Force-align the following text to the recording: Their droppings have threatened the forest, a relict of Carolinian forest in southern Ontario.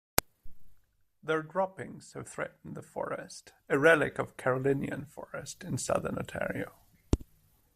Their 1.21 1.43
droppings 1.43 2.13
have 2.13 2.27
threatened 2.27 2.73
the 2.75 2.81
forest, 2.81 3.53
a 3.69 3.77
relict 3.77 4.17
of 4.17 4.35
Carolinian 4.35 5.05
forest 5.05 5.63
in 5.63 5.77
southern 5.77 6.17
Ontario. 6.17 6.71